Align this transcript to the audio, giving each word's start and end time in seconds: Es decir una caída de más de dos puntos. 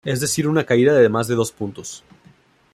Es 0.03 0.19
decir 0.19 0.47
una 0.47 0.63
caída 0.63 0.93
de 0.95 1.09
más 1.09 1.27
de 1.27 1.35
dos 1.35 1.51
puntos. 1.51 2.03